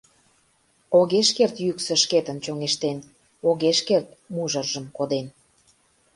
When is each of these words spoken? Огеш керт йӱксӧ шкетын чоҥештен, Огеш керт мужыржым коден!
Огеш 0.99 1.29
керт 1.37 1.55
йӱксӧ 1.65 1.93
шкетын 2.03 2.37
чоҥештен, 2.45 2.97
Огеш 3.49 3.79
керт 3.87 4.07
мужыржым 4.33 4.85
коден! 4.97 5.25